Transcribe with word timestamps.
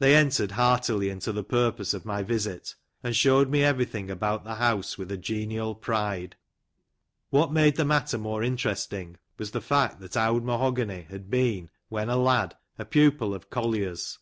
They 0.00 0.16
entered 0.16 0.50
heartily 0.50 1.08
into 1.10 1.30
the 1.30 1.44
purpose 1.44 1.94
of 1.94 2.04
my 2.04 2.24
visit, 2.24 2.74
and 3.04 3.14
showed 3.14 3.50
me 3.50 3.62
everything 3.62 4.10
about 4.10 4.42
the 4.42 4.56
house 4.56 4.98
with 4.98 5.12
a 5.12 5.16
genial 5.16 5.76
pride. 5.76 6.34
What 7.30 7.52
made 7.52 7.76
the 7.76 7.84
matter 7.84 8.18
more 8.18 8.42
interesting 8.42 9.16
was 9.38 9.52
the 9.52 9.60
fact 9.60 10.00
that" 10.00 10.16
Owd 10.16 10.42
Mahogany" 10.42 11.02
had 11.08 11.30
been, 11.30 11.70
when 11.88 12.08
a 12.08 12.16
lad, 12.16 12.56
a 12.80 12.84
pupil 12.84 13.32
of 13.32 13.48
Collier's. 13.48 14.18